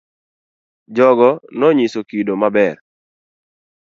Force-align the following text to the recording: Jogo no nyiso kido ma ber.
Jogo 0.95 1.29
no 1.59 1.67
nyiso 1.77 1.99
kido 2.09 2.33
ma 2.41 2.49
ber. 2.55 2.75